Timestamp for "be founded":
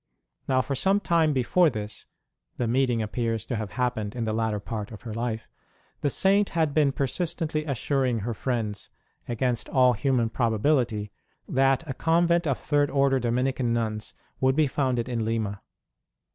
14.55-15.07